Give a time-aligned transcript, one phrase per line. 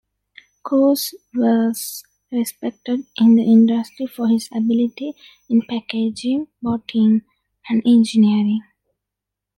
[0.65, 2.01] Coors was
[2.31, 5.13] respected in the industry for his ability
[5.47, 7.21] in packaging, bottling,
[7.69, 8.63] and engineering.